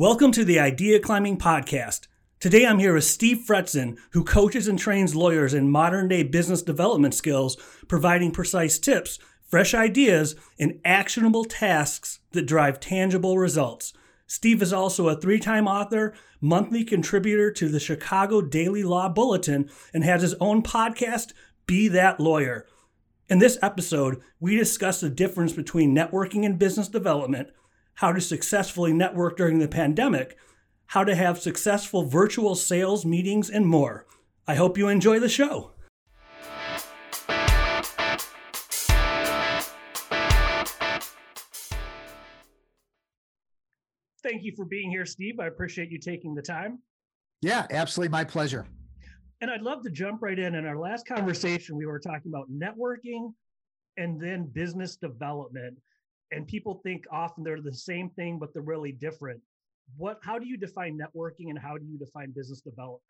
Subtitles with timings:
[0.00, 2.06] Welcome to the Idea Climbing Podcast.
[2.38, 6.62] Today I'm here with Steve Fretzin, who coaches and trains lawyers in modern day business
[6.62, 13.92] development skills, providing precise tips, fresh ideas, and actionable tasks that drive tangible results.
[14.26, 19.68] Steve is also a three time author, monthly contributor to the Chicago Daily Law Bulletin,
[19.92, 21.34] and has his own podcast,
[21.66, 22.64] Be That Lawyer.
[23.28, 27.50] In this episode, we discuss the difference between networking and business development
[28.00, 30.34] how to successfully network during the pandemic,
[30.86, 34.06] how to have successful virtual sales meetings, and more.
[34.48, 35.72] I hope you enjoy the show.
[44.22, 45.38] Thank you for being here, Steve.
[45.38, 46.78] I appreciate you taking the time.
[47.42, 48.12] Yeah, absolutely.
[48.12, 48.66] My pleasure.
[49.42, 50.54] And I'd love to jump right in.
[50.54, 53.34] In our last conversation, we were talking about networking
[53.98, 55.76] and then business development
[56.32, 59.40] and people think often they're the same thing but they're really different.
[59.96, 63.02] What how do you define networking and how do you define business development?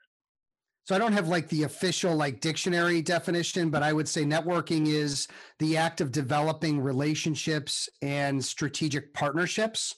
[0.85, 4.87] So i don't have like the official like dictionary definition but i would say networking
[4.87, 9.97] is the act of developing relationships and strategic partnerships.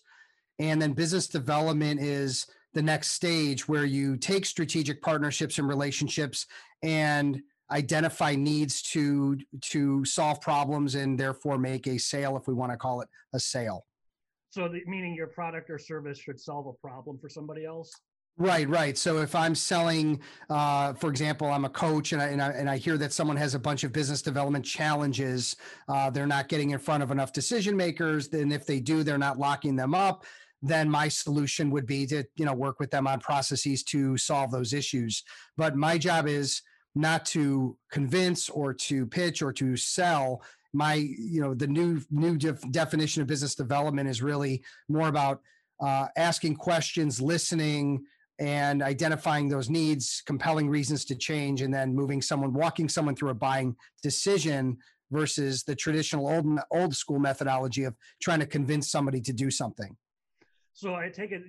[0.58, 6.46] And then business development is the next stage where you take strategic partnerships and relationships
[6.82, 12.70] and identify needs to to solve problems and therefore make a sale if we want
[12.70, 13.84] to call it a sale
[14.50, 17.92] so the, meaning your product or service should solve a problem for somebody else
[18.38, 18.96] Right, right.
[18.96, 22.68] So if I'm selling, uh, for example, I'm a coach and I, and I, and
[22.68, 25.54] I hear that someone has a bunch of business development challenges,
[25.88, 28.28] uh, they're not getting in front of enough decision makers.
[28.28, 30.24] Then if they do, they're not locking them up.
[30.62, 34.50] Then my solution would be to you know work with them on processes to solve
[34.50, 35.22] those issues.
[35.56, 36.62] But my job is
[36.94, 40.42] not to convince or to pitch or to sell.
[40.72, 45.40] My you know the new new def- definition of business development is really more about
[45.80, 48.04] uh, asking questions listening
[48.38, 53.28] and identifying those needs compelling reasons to change and then moving someone walking someone through
[53.28, 54.76] a buying decision
[55.10, 59.94] versus the traditional old old school methodology of trying to convince somebody to do something.
[60.72, 61.42] So i take it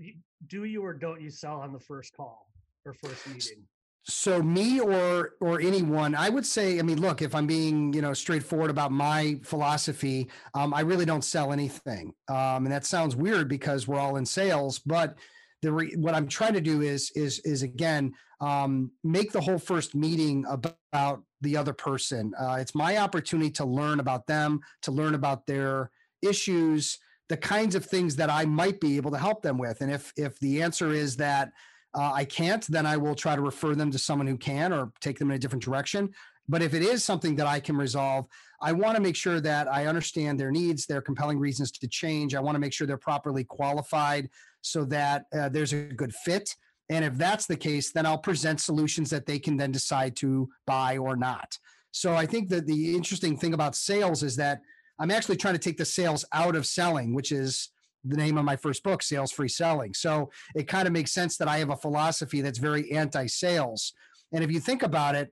[0.48, 2.48] do you or don't you sell on the first call
[2.86, 3.64] or first meeting
[4.06, 8.02] so me or or anyone i would say i mean look if i'm being you
[8.02, 12.14] know straightforward about my philosophy um, i really don't sell anything.
[12.28, 15.16] Um, and that sounds weird because we're all in sales but
[15.62, 19.58] the re- what i'm trying to do is is is again um, make the whole
[19.58, 22.34] first meeting about the other person.
[22.38, 25.92] Uh, it's my opportunity to learn about them to learn about their
[26.22, 26.98] issues
[27.30, 29.82] the kinds of things that i might be able to help them with.
[29.82, 31.52] And if if the answer is that
[31.96, 34.92] uh, I can't, then I will try to refer them to someone who can or
[35.00, 36.14] take them in a different direction.
[36.50, 38.28] But if it is something that I can resolve,
[38.62, 42.36] I want to make sure that I understand their needs, their compelling reasons to change.
[42.36, 44.30] I want to make sure they're properly qualified
[44.62, 46.54] so that uh, there's a good fit.
[46.90, 50.50] And if that's the case, then I'll present solutions that they can then decide to
[50.66, 51.58] buy or not.
[51.92, 54.62] So I think that the interesting thing about sales is that
[55.00, 57.70] I'm actually trying to take the sales out of selling, which is
[58.04, 59.94] the name of my first book, Sales Free Selling.
[59.94, 63.94] So it kind of makes sense that I have a philosophy that's very anti sales.
[64.32, 65.32] And if you think about it,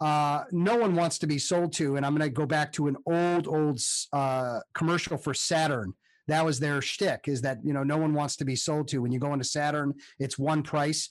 [0.00, 1.96] uh, no one wants to be sold to.
[1.96, 3.80] And I'm going to go back to an old, old
[4.12, 5.92] uh, commercial for Saturn.
[6.28, 9.00] That was their shtick is that, you know, no one wants to be sold to.
[9.00, 11.08] When you go into Saturn, it's one price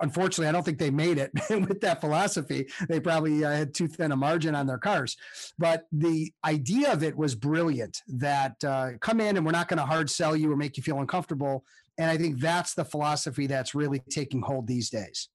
[0.00, 2.68] unfortunately, I don't think they made it with that philosophy.
[2.88, 5.16] They probably uh, had too thin a margin on their cars.
[5.58, 9.78] But the idea of it was brilliant that uh, come in and we're not going
[9.78, 11.64] to hard sell you or make you feel uncomfortable.
[11.98, 15.28] And I think that's the philosophy that's really taking hold these days.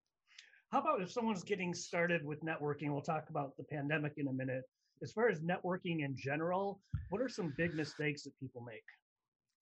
[0.71, 2.91] How about if someone's getting started with networking?
[2.91, 4.63] We'll talk about the pandemic in a minute.
[5.03, 8.83] As far as networking in general, what are some big mistakes that people make?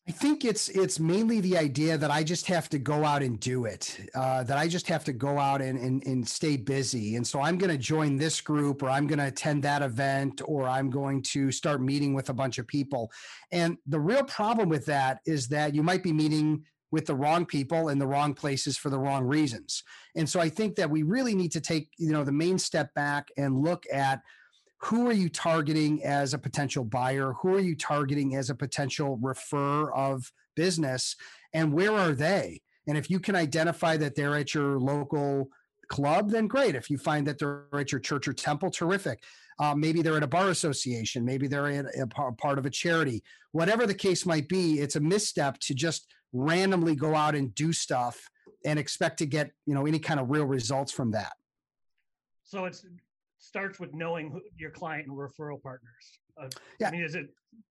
[0.07, 3.39] I think it's it's mainly the idea that I just have to go out and
[3.39, 4.09] do it.
[4.15, 7.17] Uh, that I just have to go out and, and and stay busy.
[7.17, 10.41] And so I'm going to join this group, or I'm going to attend that event,
[10.45, 13.11] or I'm going to start meeting with a bunch of people.
[13.51, 17.45] And the real problem with that is that you might be meeting with the wrong
[17.45, 19.83] people in the wrong places for the wrong reasons.
[20.15, 22.91] And so I think that we really need to take you know the main step
[22.95, 24.21] back and look at
[24.83, 27.33] who are you targeting as a potential buyer?
[27.41, 31.15] Who are you targeting as a potential refer of business?
[31.53, 32.61] And where are they?
[32.87, 35.49] And if you can identify that they're at your local
[35.87, 36.73] club, then great.
[36.73, 39.23] If you find that they're at your church or temple, terrific.
[39.59, 41.23] Uh, maybe they're at a bar association.
[41.23, 43.21] Maybe they're in a part of a charity.
[43.51, 47.71] Whatever the case might be, it's a misstep to just randomly go out and do
[47.71, 48.29] stuff
[48.65, 51.33] and expect to get you know any kind of real results from that.
[52.43, 52.83] So it's
[53.41, 56.19] starts with knowing who, your client and referral partners.
[56.41, 56.47] Uh,
[56.79, 56.87] yeah.
[56.87, 57.25] I mean, is it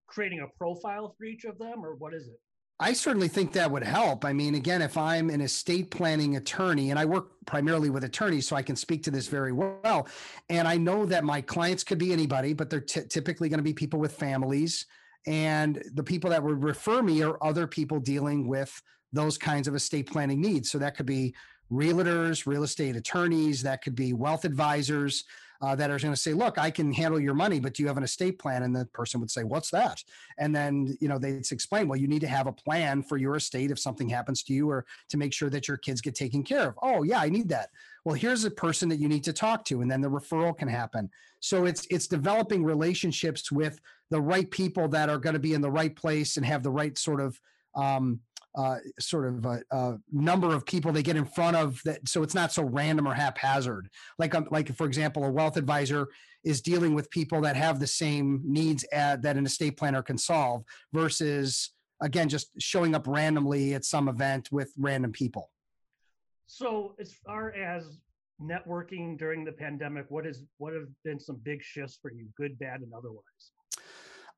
[0.07, 2.39] creating a profile for each of them, or what is it?
[2.81, 4.23] I certainly think that would help.
[4.23, 8.47] I mean, again, if I'm an estate planning attorney and I work primarily with attorneys,
[8.47, 10.07] so I can speak to this very well.
[10.47, 13.63] And I know that my clients could be anybody, but they're t- typically going to
[13.63, 14.85] be people with families.
[15.27, 18.81] And the people that would refer me are other people dealing with
[19.11, 20.71] those kinds of estate planning needs.
[20.71, 21.35] So that could be
[21.69, 25.25] realtors, real estate attorneys, that could be wealth advisors
[25.61, 27.87] uh, that are going to say, look, I can handle your money, but do you
[27.87, 28.63] have an estate plan?
[28.63, 30.01] And the person would say, what's that?
[30.37, 33.35] And then, you know, they'd explain, well, you need to have a plan for your
[33.35, 36.43] estate if something happens to you or to make sure that your kids get taken
[36.43, 36.79] care of.
[36.81, 37.69] Oh, yeah, I need that.
[38.05, 39.81] Well, here's a person that you need to talk to.
[39.81, 41.09] And then the referral can happen.
[41.41, 43.79] So it's, it's developing relationships with
[44.09, 46.71] the right people that are going to be in the right place and have the
[46.71, 47.39] right sort of,
[47.75, 48.19] um,
[48.57, 52.23] uh, sort of a, a, number of people they get in front of that so
[52.23, 53.89] it's not so random or haphazard.
[54.17, 56.07] Like um, like for example a wealth advisor
[56.43, 60.17] is dealing with people that have the same needs at, that an estate planner can
[60.17, 60.63] solve
[60.93, 65.51] versus again just showing up randomly at some event with random people.
[66.47, 67.99] So as far as
[68.41, 72.57] networking during the pandemic what is what have been some big shifts for you good
[72.57, 73.51] bad and otherwise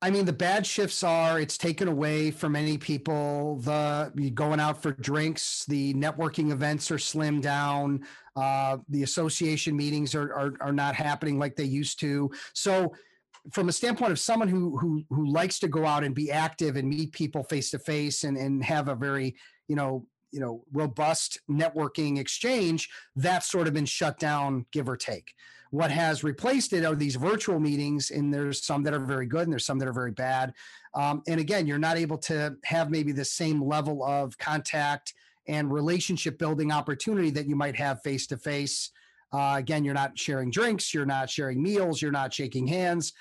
[0.03, 3.57] I mean, the bad shifts are it's taken away from many people.
[3.57, 8.03] The going out for drinks, the networking events are slimmed down.
[8.35, 12.31] Uh, the association meetings are, are are not happening like they used to.
[12.53, 12.95] So,
[13.51, 16.77] from a standpoint of someone who who who likes to go out and be active
[16.77, 19.35] and meet people face to face and and have a very
[19.67, 24.97] you know you know robust networking exchange, that's sort of been shut down, give or
[24.97, 25.35] take.
[25.71, 29.43] What has replaced it are these virtual meetings, and there's some that are very good
[29.43, 30.53] and there's some that are very bad.
[30.93, 35.13] Um, and again, you're not able to have maybe the same level of contact
[35.47, 38.91] and relationship building opportunity that you might have face to face.
[39.33, 43.13] Again, you're not sharing drinks, you're not sharing meals, you're not shaking hands.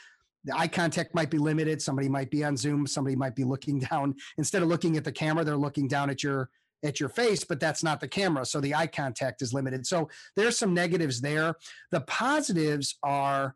[0.44, 1.81] The eye contact might be limited.
[1.81, 4.17] Somebody might be on Zoom, somebody might be looking down.
[4.38, 6.50] Instead of looking at the camera, they're looking down at your
[6.82, 8.44] at your face, but that's not the camera.
[8.44, 9.87] So the eye contact is limited.
[9.87, 11.55] So there's some negatives there.
[11.91, 13.55] The positives are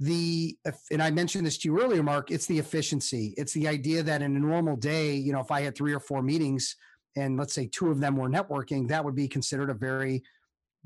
[0.00, 0.56] the,
[0.90, 3.34] and I mentioned this to you earlier, Mark, it's the efficiency.
[3.36, 6.00] It's the idea that in a normal day, you know, if I had three or
[6.00, 6.76] four meetings
[7.16, 10.22] and let's say two of them were networking, that would be considered a very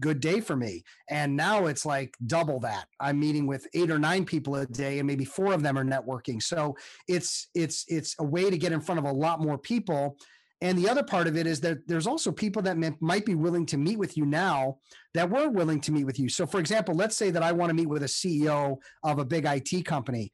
[0.00, 0.82] good day for me.
[1.10, 2.86] And now it's like double that.
[2.98, 5.84] I'm meeting with eight or nine people a day and maybe four of them are
[5.84, 6.42] networking.
[6.42, 6.76] So
[7.06, 10.16] it's it's it's a way to get in front of a lot more people
[10.62, 13.34] and the other part of it is that there's also people that may, might be
[13.34, 14.78] willing to meet with you now
[15.12, 16.28] that were willing to meet with you.
[16.28, 19.24] So, for example, let's say that I want to meet with a CEO of a
[19.24, 20.30] big IT company.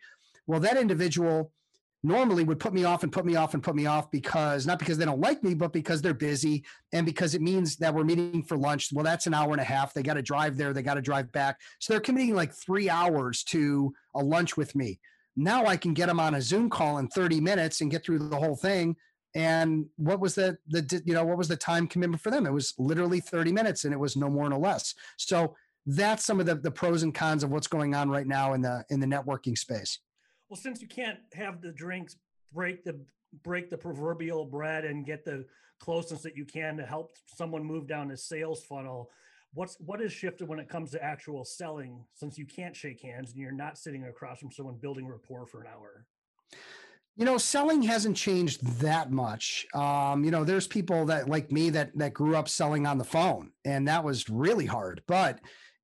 [0.46, 1.50] Well, that individual
[2.02, 4.78] normally would put me off and put me off and put me off because not
[4.78, 8.04] because they don't like me, but because they're busy and because it means that we're
[8.04, 8.90] meeting for lunch.
[8.92, 9.94] Well, that's an hour and a half.
[9.94, 11.58] They got to drive there, they got to drive back.
[11.78, 15.00] So they're committing like three hours to a lunch with me.
[15.36, 18.18] Now I can get them on a Zoom call in 30 minutes and get through
[18.18, 18.94] the whole thing
[19.34, 22.46] and what was the the you know what was the time commitment for them?
[22.46, 24.94] It was literally 30 minutes and it was no more no less.
[25.16, 25.54] So
[25.86, 28.62] that's some of the, the pros and cons of what's going on right now in
[28.62, 29.98] the in the networking space.
[30.48, 32.16] Well since you can't have the drinks
[32.52, 32.98] break the
[33.42, 35.44] break the proverbial bread and get the
[35.80, 39.10] closeness that you can to help someone move down the sales funnel
[39.54, 43.32] what's what has shifted when it comes to actual selling since you can't shake hands
[43.32, 46.06] and you're not sitting across from someone building rapport for an hour
[47.18, 49.66] you know, selling hasn't changed that much.
[49.74, 53.04] Um, you know, there's people that like me that that grew up selling on the
[53.04, 55.02] phone, and that was really hard.
[55.08, 55.40] But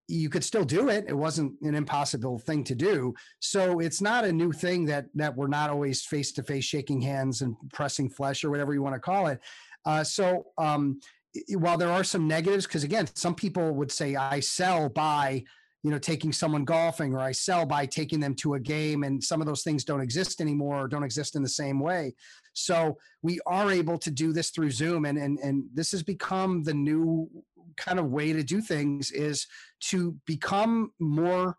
[0.06, 1.06] you could still do it.
[1.08, 3.14] It wasn't an impossible thing to do.
[3.40, 7.00] So it's not a new thing that that we're not always face to face shaking
[7.00, 9.40] hands and pressing flesh or whatever you want to call it.
[9.84, 11.00] Uh, so um,
[11.48, 15.42] while there are some negatives, because again, some people would say I sell by
[15.84, 19.22] you know taking someone golfing or i sell by taking them to a game and
[19.22, 22.12] some of those things don't exist anymore or don't exist in the same way.
[22.54, 26.62] So we are able to do this through zoom and and, and this has become
[26.64, 27.30] the new
[27.76, 29.46] kind of way to do things is
[29.80, 31.56] to become more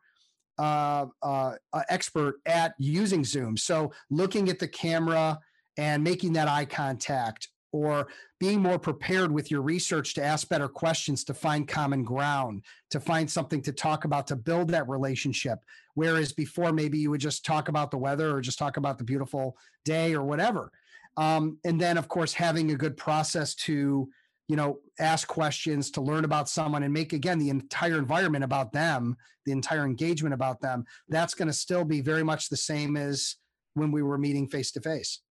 [0.58, 3.58] uh, uh, uh, expert at using zoom.
[3.58, 5.39] So looking at the camera
[5.77, 8.08] and making that eye contact or
[8.39, 13.01] being more prepared with your research to ask better questions to find common ground to
[13.01, 15.60] find something to talk about to build that relationship.
[15.96, 19.03] Whereas before maybe you would just talk about the weather or just talk about the
[19.03, 20.72] beautiful day or whatever.
[21.17, 24.08] Um, and then of course having a good process to
[24.48, 28.72] you know ask questions to learn about someone and make again the entire environment about
[28.72, 32.96] them the entire engagement about them that's going to still be very much the same
[32.96, 33.38] as
[33.74, 35.22] when we were meeting face to face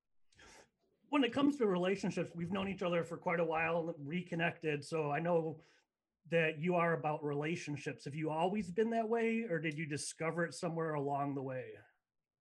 [1.14, 4.84] when it comes to relationships, we've known each other for quite a while, and reconnected.
[4.84, 5.60] So I know
[6.32, 8.04] that you are about relationships.
[8.04, 11.66] Have you always been that way, or did you discover it somewhere along the way?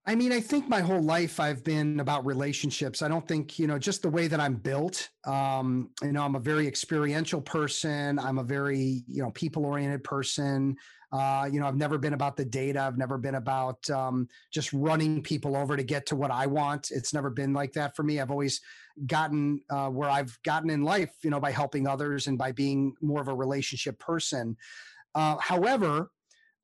[0.06, 3.00] I mean, I think my whole life I've been about relationships.
[3.00, 5.08] I don't think, you know, just the way that I'm built.
[5.26, 8.18] Um, you know, I'm a very experiential person.
[8.18, 10.76] I'm a very, you know, people oriented person.
[11.10, 12.82] Uh, you know, I've never been about the data.
[12.82, 16.90] I've never been about um, just running people over to get to what I want.
[16.90, 18.20] It's never been like that for me.
[18.20, 18.60] I've always
[19.06, 22.94] gotten uh, where I've gotten in life, you know, by helping others and by being
[23.00, 24.56] more of a relationship person.
[25.14, 26.10] Uh, however,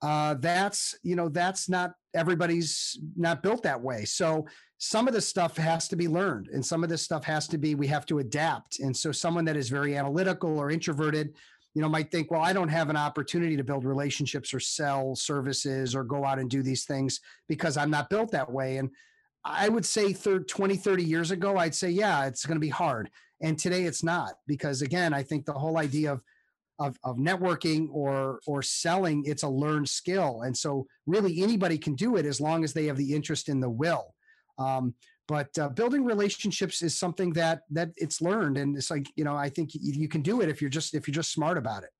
[0.02, 4.04] uh, that's you know that's not everybody's not built that way.
[4.04, 4.46] So
[4.78, 7.58] some of this stuff has to be learned and some of this stuff has to
[7.58, 8.80] be we have to adapt.
[8.80, 11.34] And so someone that is very analytical or introverted
[11.74, 15.14] you know might think well i don't have an opportunity to build relationships or sell
[15.14, 18.78] services or go out and do these things because i'm not built that way.
[18.78, 18.90] And
[19.44, 22.68] i would say 30, 20 30 years ago i'd say yeah it's going to be
[22.68, 23.10] hard.
[23.42, 26.22] And today it's not because again i think the whole idea of
[26.80, 30.42] of, of networking or or selling it's a learned skill.
[30.42, 33.60] And so really anybody can do it as long as they have the interest in
[33.60, 34.14] the will.
[34.58, 34.94] Um,
[35.28, 38.56] but uh, building relationships is something that that it's learned.
[38.56, 40.94] And it's like you know i think you, you can do it if you're just
[40.94, 41.90] if you're just smart about it.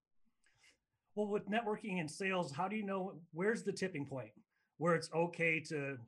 [1.14, 4.30] Well with networking and sales how do you know where's the tipping point
[4.78, 5.98] where it's okay to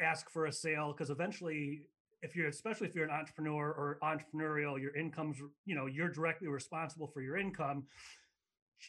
[0.00, 0.92] ask for a sale?
[0.92, 1.82] Because eventually
[2.22, 6.48] if you're especially if you're an entrepreneur or entrepreneurial your income's you know you're directly
[6.48, 7.84] responsible for your income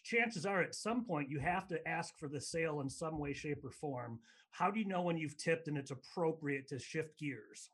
[0.03, 3.33] chances are at some point you have to ask for the sale in some way
[3.33, 4.19] shape or form.
[4.51, 7.69] How do you know when you've tipped and it's appropriate to shift gears?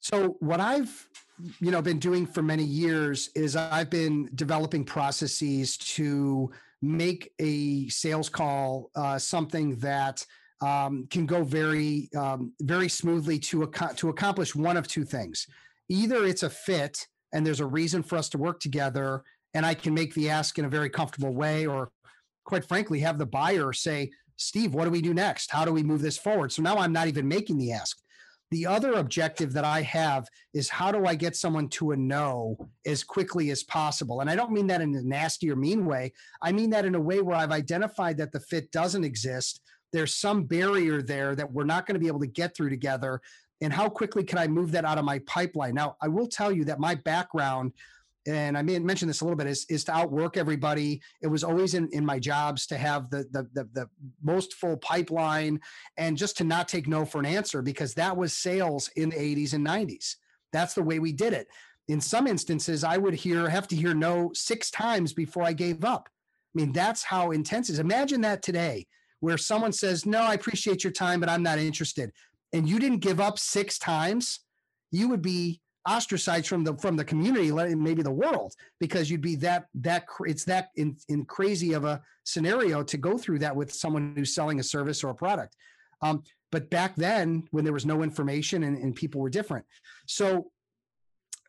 [0.00, 1.08] So what I've
[1.60, 7.88] you know been doing for many years is I've been developing processes to make a
[7.88, 10.26] sales call uh, something that
[10.62, 15.46] um, can go very um, very smoothly to ac- to accomplish one of two things.
[15.88, 19.22] Either it's a fit and there's a reason for us to work together,
[19.54, 21.90] and I can make the ask in a very comfortable way, or
[22.44, 25.50] quite frankly, have the buyer say, "Steve, what do we do next?
[25.50, 27.98] How do we move this forward?" So now I'm not even making the ask.
[28.52, 32.68] The other objective that I have is how do I get someone to a no
[32.84, 34.20] as quickly as possible?
[34.20, 36.12] And I don't mean that in a nasty or mean way.
[36.42, 39.62] I mean that in a way where I've identified that the fit doesn't exist
[39.92, 43.20] there's some barrier there that we're not going to be able to get through together
[43.60, 46.52] and how quickly can i move that out of my pipeline now i will tell
[46.52, 47.72] you that my background
[48.26, 51.00] and I may mention this a little bit is, is to outwork everybody.
[51.22, 53.90] It was always in, in my jobs to have the, the, the the
[54.22, 55.60] most full pipeline
[55.96, 59.16] and just to not take no for an answer because that was sales in the
[59.16, 60.16] 80s and 90s.
[60.52, 61.48] That's the way we did it.
[61.88, 65.84] In some instances, I would hear have to hear no six times before I gave
[65.84, 66.08] up.
[66.54, 67.78] I mean, that's how intense is.
[67.78, 68.86] Imagine that today
[69.22, 72.12] where someone says, No, I appreciate your time, but I'm not interested,
[72.52, 74.40] and you didn't give up six times,
[74.90, 79.34] you would be ostracized from the from the community maybe the world because you'd be
[79.34, 83.72] that that it's that in, in crazy of a scenario to go through that with
[83.72, 85.56] someone who's selling a service or a product.
[86.00, 89.64] Um, but back then when there was no information and, and people were different.
[90.06, 90.51] So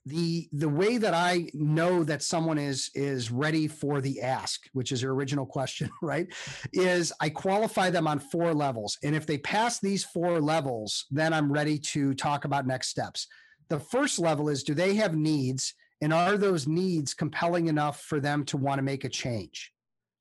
[0.06, 4.92] the the way that I know that someone is is ready for the ask, which
[4.92, 6.28] is your original question, right?
[6.74, 8.98] Is I qualify them on four levels.
[9.04, 13.28] And if they pass these four levels, then I'm ready to talk about next steps.
[13.70, 18.20] The first level is do they have needs and are those needs compelling enough for
[18.20, 19.72] them to want to make a change?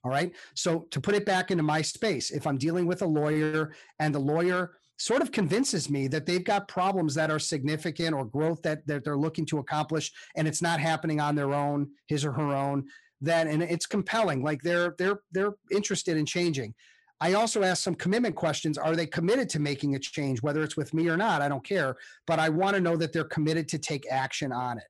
[0.05, 0.33] All right.
[0.55, 4.15] So to put it back into my space, if I'm dealing with a lawyer and
[4.15, 8.63] the lawyer sort of convinces me that they've got problems that are significant or growth
[8.63, 12.33] that, that they're looking to accomplish and it's not happening on their own his or
[12.33, 12.85] her own
[13.21, 16.73] then and it's compelling like they're they're they're interested in changing
[17.21, 18.77] I also ask some commitment questions.
[18.77, 21.41] Are they committed to making a change, whether it's with me or not?
[21.41, 21.95] I don't care.
[22.27, 24.89] But I want to know that they're committed to take action on it.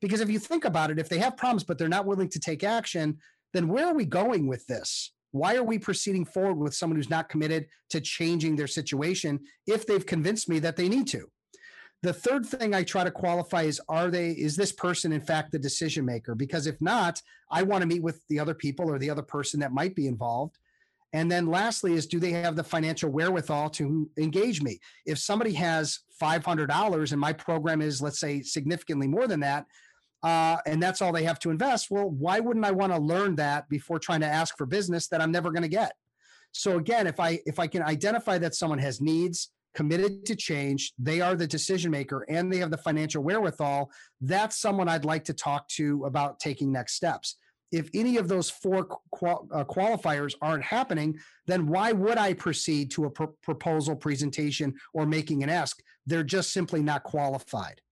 [0.00, 2.40] Because if you think about it, if they have problems, but they're not willing to
[2.40, 3.18] take action,
[3.54, 5.12] then where are we going with this?
[5.32, 9.86] Why are we proceeding forward with someone who's not committed to changing their situation if
[9.86, 11.28] they've convinced me that they need to?
[12.02, 15.50] The third thing I try to qualify is are they is this person in fact
[15.50, 16.34] the decision maker?
[16.34, 17.20] Because if not,
[17.50, 20.06] I want to meet with the other people or the other person that might be
[20.06, 20.58] involved.
[21.12, 24.78] And then lastly is do they have the financial wherewithal to engage me?
[25.06, 29.66] If somebody has $500 and my program is let's say significantly more than that,
[30.22, 31.90] uh, and that's all they have to invest.
[31.90, 35.20] Well, why wouldn't I want to learn that before trying to ask for business that
[35.20, 35.92] I'm never going to get?
[36.52, 40.92] So again, if I if I can identify that someone has needs, committed to change,
[40.98, 45.24] they are the decision maker, and they have the financial wherewithal, that's someone I'd like
[45.24, 47.36] to talk to about taking next steps.
[47.70, 52.90] If any of those four qual- uh, qualifiers aren't happening, then why would I proceed
[52.92, 55.78] to a pr- proposal presentation or making an ask?
[56.06, 57.82] They're just simply not qualified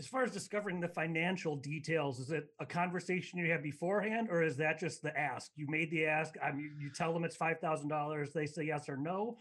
[0.00, 4.42] as far as discovering the financial details, is it a conversation you have beforehand, or
[4.42, 5.50] is that just the ask?
[5.56, 6.36] You made the ask.
[6.42, 8.32] I mean, you tell them it's five thousand dollars.
[8.32, 9.36] They say yes or no,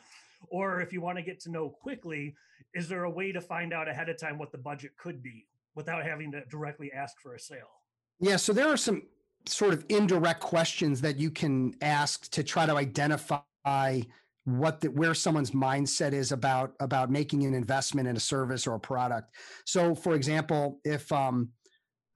[0.49, 2.35] Or if you want to get to know quickly,
[2.73, 5.47] is there a way to find out ahead of time what the budget could be
[5.75, 7.71] without having to directly ask for a sale?
[8.19, 9.03] Yeah, so there are some
[9.45, 14.01] sort of indirect questions that you can ask to try to identify
[14.57, 18.75] what the, where someone's mindset is about about making an investment in a service or
[18.75, 19.35] a product.
[19.65, 21.49] So, for example, if um,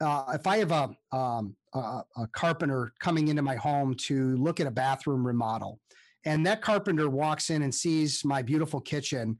[0.01, 4.59] uh, if I have a, um, a, a carpenter coming into my home to look
[4.59, 5.79] at a bathroom remodel,
[6.25, 9.37] and that carpenter walks in and sees my beautiful kitchen,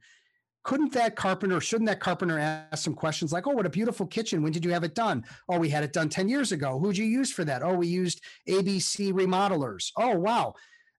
[0.64, 4.42] couldn't that carpenter, shouldn't that carpenter ask some questions like, oh, what a beautiful kitchen.
[4.42, 5.24] When did you have it done?
[5.48, 6.78] Oh, we had it done 10 years ago.
[6.78, 7.62] Who'd you use for that?
[7.62, 9.90] Oh, we used ABC remodelers.
[9.98, 10.54] Oh, wow.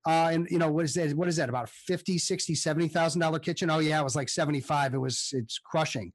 [0.05, 1.13] Uh, and you know, what is that?
[1.13, 1.49] What is that?
[1.49, 3.69] About 50, 60, 70,000 dollar kitchen.
[3.69, 4.93] Oh yeah, it was like 75.
[4.93, 6.13] It was, it's crushing.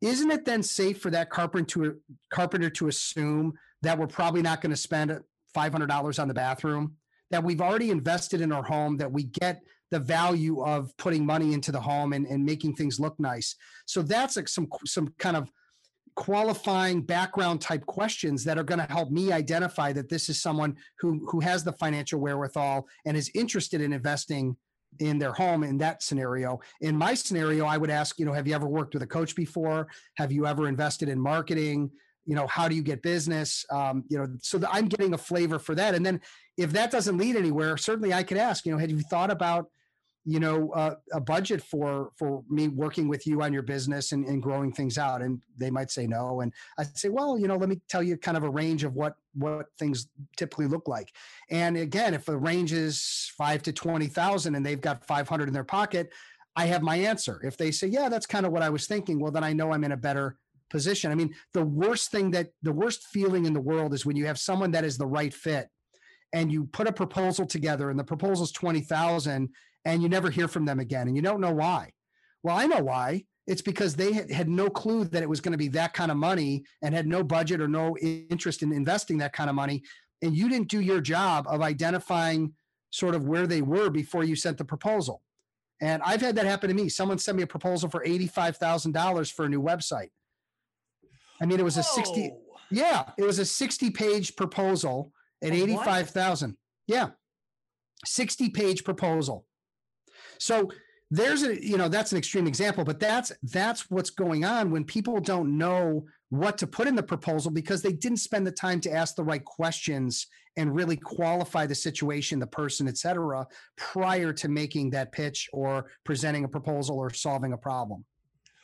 [0.00, 1.96] Isn't it then safe for that carpenter to
[2.32, 3.52] carpenter to assume
[3.82, 5.16] that we're probably not going to spend
[5.56, 6.96] $500 on the bathroom?
[7.30, 9.62] That we've already invested in our home, that we get
[9.92, 13.54] the value of putting money into the home and, and making things look nice.
[13.86, 15.48] So that's like some some kind of
[16.14, 20.76] qualifying background type questions that are going to help me identify that this is someone
[20.98, 24.56] who who has the financial wherewithal and is interested in investing
[24.98, 26.60] in their home in that scenario.
[26.82, 29.34] In my scenario i would ask you know have you ever worked with a coach
[29.34, 29.88] before?
[30.16, 31.90] Have you ever invested in marketing?
[32.26, 33.64] You know how do you get business?
[33.70, 35.94] Um, you know so i'm getting a flavor for that.
[35.94, 36.20] And then
[36.58, 39.66] if that doesn't lead anywhere certainly i could ask you know have you thought about
[40.24, 44.24] you know uh, a budget for for me working with you on your business and,
[44.26, 47.56] and growing things out and they might say no and i say well you know
[47.56, 51.10] let me tell you kind of a range of what what things typically look like.
[51.50, 55.64] And again if the range is 5 to 20,000 and they've got 500 in their
[55.64, 56.12] pocket
[56.54, 57.40] i have my answer.
[57.42, 59.72] If they say yeah that's kind of what i was thinking well then i know
[59.72, 60.36] i'm in a better
[60.70, 61.10] position.
[61.10, 64.26] I mean the worst thing that the worst feeling in the world is when you
[64.26, 65.68] have someone that is the right fit
[66.32, 69.50] and you put a proposal together and the proposal is 20,000
[69.84, 71.92] and you never hear from them again and you don't know why.
[72.42, 73.24] Well, I know why.
[73.46, 76.16] It's because they had no clue that it was going to be that kind of
[76.16, 79.82] money and had no budget or no interest in investing that kind of money.
[80.22, 82.54] And you didn't do your job of identifying
[82.90, 85.22] sort of where they were before you sent the proposal.
[85.80, 86.88] And I've had that happen to me.
[86.88, 90.10] Someone sent me a proposal for $85,000 for a new website.
[91.40, 92.32] I mean, it was a 60,
[92.70, 96.56] yeah, it was a 60 page proposal at 85,000.
[96.86, 97.10] Yeah.
[98.04, 99.46] 60 page proposal.
[100.42, 100.70] So
[101.08, 104.82] there's a you know that's an extreme example but that's that's what's going on when
[104.82, 108.80] people don't know what to put in the proposal because they didn't spend the time
[108.80, 110.26] to ask the right questions
[110.56, 116.44] and really qualify the situation the person etc prior to making that pitch or presenting
[116.44, 118.04] a proposal or solving a problem.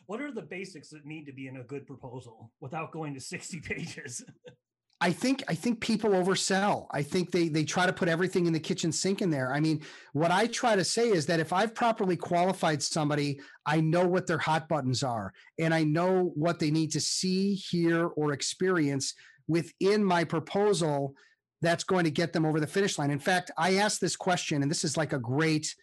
[0.06, 3.20] What are the basics that need to be in a good proposal without going to
[3.20, 4.24] 60 pages
[5.00, 6.86] I think I think people oversell.
[6.90, 9.52] I think they they try to put everything in the kitchen sink in there.
[9.52, 9.82] I mean,
[10.12, 14.26] what I try to say is that if I've properly qualified somebody, I know what
[14.26, 19.14] their hot buttons are and I know what they need to see, hear or experience
[19.46, 21.14] within my proposal
[21.62, 23.10] that's going to get them over the finish line.
[23.10, 25.74] In fact, I asked this question and this is like a great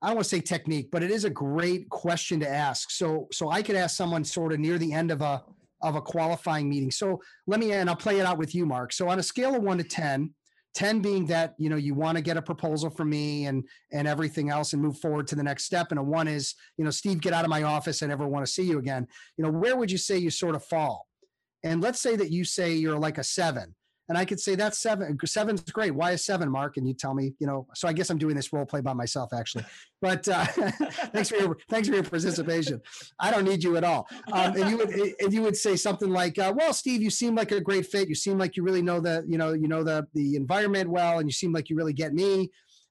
[0.00, 2.90] I don't want to say technique, but it is a great question to ask.
[2.90, 5.44] So so I could ask someone sort of near the end of a
[5.82, 6.90] of a qualifying meeting.
[6.90, 8.92] So let me, and I'll play it out with you, Mark.
[8.92, 10.32] So on a scale of one to 10,
[10.74, 14.06] 10 being that, you know, you want to get a proposal from me and, and
[14.06, 15.88] everything else and move forward to the next step.
[15.90, 18.02] And a one is, you know, Steve, get out of my office.
[18.02, 19.06] I never want to see you again.
[19.36, 21.06] You know, where would you say you sort of fall?
[21.64, 23.74] And let's say that you say you're like a seven
[24.08, 25.18] and I could say that's seven.
[25.24, 25.94] Seven's great.
[25.94, 26.78] Why is seven, Mark?
[26.78, 27.66] And you tell me, you know.
[27.74, 29.64] So I guess I'm doing this role play by myself, actually.
[30.00, 30.44] But uh,
[31.12, 32.80] thanks for your thanks for your participation.
[33.20, 34.08] I don't need you at all.
[34.32, 37.34] Um, and you would and you would say something like, uh, "Well, Steve, you seem
[37.34, 38.08] like a great fit.
[38.08, 41.18] You seem like you really know the you know you know the the environment well,
[41.18, 42.50] and you seem like you really get me."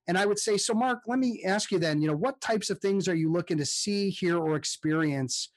[0.09, 2.69] And I would say, so Mark, let me ask you then, you know, what types
[2.69, 5.49] of things are you looking to see, hear, or experience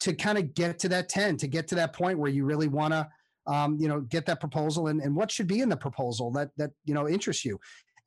[0.00, 2.68] to kind of get to that 10, to get to that point where you really
[2.68, 3.06] want to
[3.48, 6.50] um, you know, get that proposal and, and what should be in the proposal that
[6.56, 7.58] that you know interests you.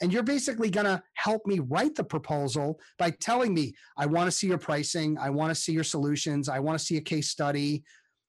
[0.01, 4.25] And you're basically going to help me write the proposal by telling me, I want
[4.25, 7.01] to see your pricing, I want to see your solutions, I want to see a
[7.01, 7.83] case study.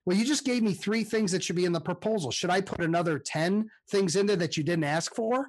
[0.05, 2.31] Well, you just gave me three things that should be in the proposal.
[2.31, 5.47] Should I put another 10 things in there that you didn't ask for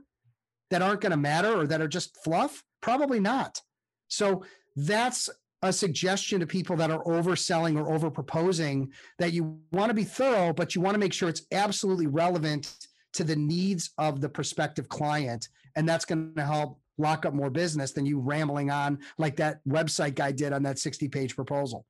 [0.70, 2.64] that aren't going to matter or that are just fluff?
[2.82, 3.60] Probably not.
[4.08, 4.46] So
[4.78, 5.30] that's
[5.64, 10.54] a suggestion to people that are overselling or overproposing that you want to be thorough,
[10.54, 12.76] but you want to make sure it's absolutely relevant
[13.14, 15.48] to the needs of the prospective client.
[15.76, 19.62] And that's going to help lock up more business than you rambling on like that
[19.68, 21.86] website guy did on that 60 page proposal.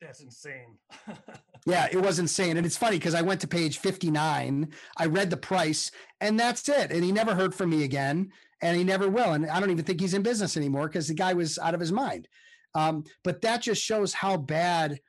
[0.00, 0.76] That's insane.
[1.66, 2.58] yeah, it was insane.
[2.58, 6.68] And it's funny because I went to page 59, I read the price, and that's
[6.68, 6.92] it.
[6.92, 8.30] And he never heard from me again.
[8.62, 9.32] and he never will.
[9.32, 11.80] And I don't even think he's in business anymore because the guy was out of
[11.80, 12.28] his mind.
[12.76, 15.00] Um, but that just shows how bad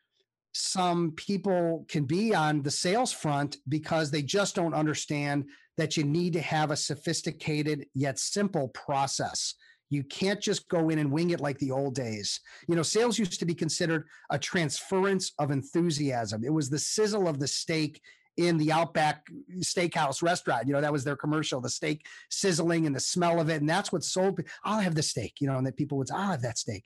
[0.53, 6.03] some people can be on the sales front because they just don't understand that you
[6.03, 9.53] need to have a sophisticated yet simple process.
[9.89, 12.39] You can't just go in and wing it like the old days.
[12.67, 16.43] You know, sales used to be considered a transference of enthusiasm.
[16.43, 18.01] It was the sizzle of the steak
[18.37, 19.25] in the Outback
[19.59, 20.67] Steakhouse restaurant.
[20.67, 23.61] You know, that was their commercial, the steak sizzling and the smell of it.
[23.61, 24.39] And that's what sold.
[24.63, 26.83] I'll have the steak, you know, and that people would say, I'll have that steak.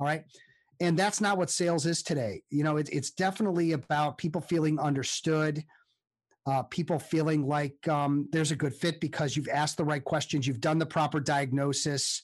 [0.00, 0.24] All right.
[0.80, 2.42] And that's not what sales is today.
[2.48, 5.62] You know, it's it's definitely about people feeling understood,
[6.46, 10.46] uh, people feeling like um, there's a good fit because you've asked the right questions,
[10.46, 12.22] you've done the proper diagnosis,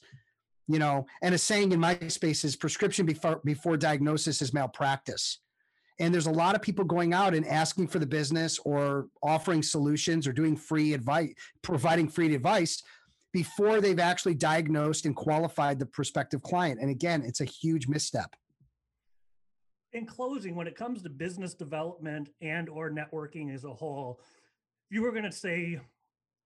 [0.67, 1.05] you know.
[1.21, 5.39] And a saying in my space is prescription before before diagnosis is malpractice.
[5.99, 9.63] And there's a lot of people going out and asking for the business or offering
[9.63, 12.83] solutions or doing free advice, providing free advice
[13.33, 16.79] before they've actually diagnosed and qualified the prospective client.
[16.81, 18.35] And again, it's a huge misstep.
[19.93, 24.19] In closing, when it comes to business development and or networking as a whole,
[24.89, 25.79] if you were going to say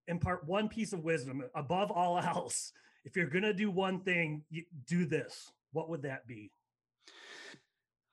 [0.08, 2.72] impart one piece of wisdom above all else,
[3.06, 5.52] if you're going to do one thing, you do this.
[5.74, 6.52] What would that be?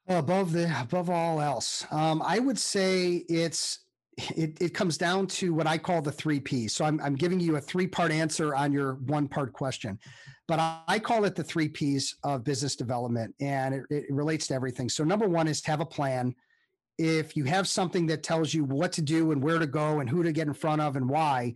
[0.09, 3.81] above the above all else um, i would say it's
[4.37, 6.75] it, it comes down to what i call the three p's.
[6.75, 9.99] So i'm, I'm giving you a three part answer on your one part question
[10.49, 14.47] but I, I, call it the three p's of business development and it, it relates
[14.49, 14.89] to everything.
[14.89, 16.35] So number one is to have a plan.
[16.97, 20.09] If you have something that tells you what to do and where to go and
[20.09, 21.55] who to get in front of and why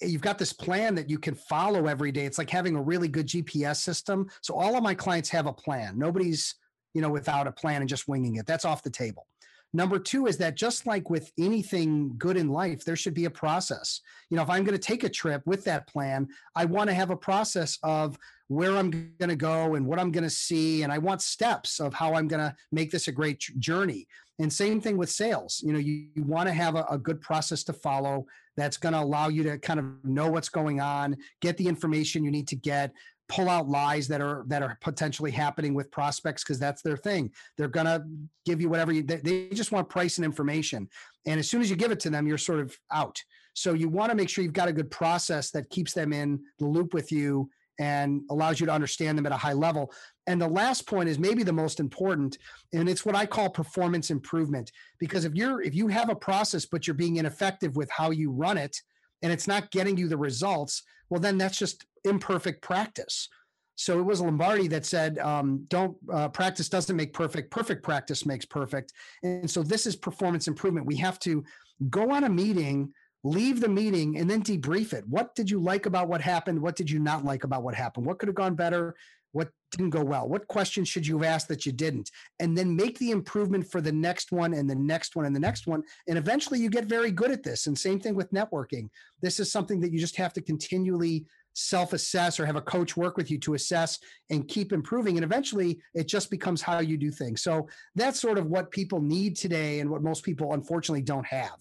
[0.00, 2.24] you've got this plan that you can follow every day.
[2.24, 4.30] It's like having a really good gps system.
[4.40, 5.98] So all of my clients have a plan.
[5.98, 6.54] Nobody's
[6.94, 8.46] you know, without a plan and just winging it.
[8.46, 9.26] That's off the table.
[9.74, 13.30] Number two is that just like with anything good in life, there should be a
[13.30, 14.00] process.
[14.30, 16.94] You know, if I'm going to take a trip with that plan, I want to
[16.94, 20.84] have a process of where I'm going to go and what I'm going to see.
[20.84, 24.06] And I want steps of how I'm going to make this a great journey.
[24.38, 25.60] And same thing with sales.
[25.64, 28.92] You know, you, you want to have a, a good process to follow that's going
[28.92, 32.46] to allow you to kind of know what's going on, get the information you need
[32.48, 32.92] to get,
[33.28, 37.30] pull out lies that are that are potentially happening with prospects because that's their thing.
[37.56, 38.04] They're gonna
[38.44, 40.88] give you whatever you they, they just want price and information.
[41.26, 43.20] And as soon as you give it to them, you're sort of out.
[43.54, 46.40] So you want to make sure you've got a good process that keeps them in
[46.58, 49.92] the loop with you and allows you to understand them at a high level.
[50.26, 52.38] And the last point is maybe the most important,
[52.72, 54.70] and it's what I call performance improvement.
[54.98, 58.30] Because if you're if you have a process but you're being ineffective with how you
[58.30, 58.76] run it,
[59.24, 63.28] and it's not getting you the results, well, then that's just imperfect practice.
[63.74, 67.50] So it was Lombardi that said, um, "Don't uh, practice doesn't make perfect.
[67.50, 70.86] Perfect practice makes perfect." And so this is performance improvement.
[70.86, 71.42] We have to
[71.90, 72.92] go on a meeting,
[73.24, 75.08] leave the meeting, and then debrief it.
[75.08, 76.60] What did you like about what happened?
[76.60, 78.06] What did you not like about what happened?
[78.06, 78.94] What could have gone better?
[79.34, 80.28] What didn't go well?
[80.28, 82.08] What questions should you have asked that you didn't?
[82.38, 85.40] And then make the improvement for the next one and the next one and the
[85.40, 85.82] next one.
[86.06, 87.66] And eventually you get very good at this.
[87.66, 88.88] And same thing with networking.
[89.22, 92.96] This is something that you just have to continually self assess or have a coach
[92.96, 93.98] work with you to assess
[94.30, 95.16] and keep improving.
[95.16, 97.42] And eventually it just becomes how you do things.
[97.42, 101.56] So that's sort of what people need today and what most people unfortunately don't have.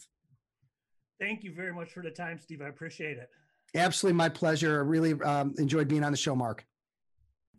[1.20, 2.62] Thank you very much for the time, Steve.
[2.62, 3.30] I appreciate it.
[3.76, 4.78] Absolutely my pleasure.
[4.78, 6.66] I really um, enjoyed being on the show, Mark.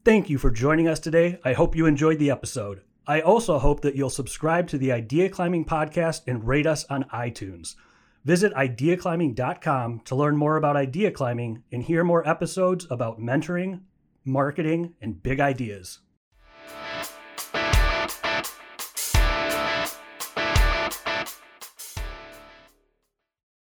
[0.04, 1.38] Thank you for joining us today.
[1.46, 2.82] I hope you enjoyed the episode.
[3.06, 7.04] I also hope that you'll subscribe to the Idea Climbing podcast and rate us on
[7.04, 7.74] iTunes.
[8.22, 13.80] Visit ideaclimbing.com to learn more about idea climbing and hear more episodes about mentoring,
[14.26, 16.00] marketing, and big ideas.